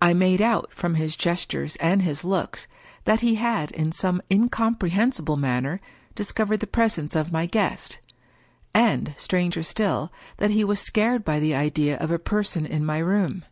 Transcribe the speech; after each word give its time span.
I 0.00 0.12
made 0.12 0.42
out, 0.42 0.70
from 0.74 0.96
his 0.96 1.14
gestures 1.14 1.76
and 1.76 2.02
his 2.02 2.24
looks, 2.24 2.66
that 3.04 3.20
he 3.20 3.36
had, 3.36 3.70
in 3.70 3.92
some 3.92 4.20
incomprehensible 4.28 5.36
manner, 5.36 5.80
dis 6.16 6.32
covered 6.32 6.58
the 6.58 6.66
presence 6.66 7.14
of 7.14 7.30
my 7.30 7.46
guest; 7.46 8.00
and, 8.74 9.14
stranger 9.16 9.62
still, 9.62 10.10
that 10.38 10.50
he 10.50 10.64
was 10.64 10.80
scared 10.80 11.24
by 11.24 11.38
the 11.38 11.54
idea 11.54 11.96
of 11.98 12.10
a 12.10 12.18
person 12.18 12.66
in 12.66 12.84
my 12.84 12.98
room. 12.98 13.44